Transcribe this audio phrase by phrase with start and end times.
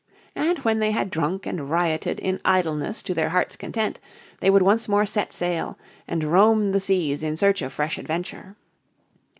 [0.35, 3.99] And when they had drunk and rioted in idleness to their heart's content
[4.39, 5.77] they would once more set sail,
[6.07, 8.55] and roam the seas in search of fresh adventure.